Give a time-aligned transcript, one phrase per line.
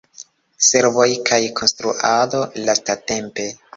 [0.67, 3.47] Servoj kaj konstruado lastatempe.